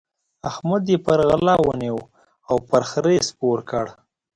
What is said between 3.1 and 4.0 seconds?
يې سپور کړ.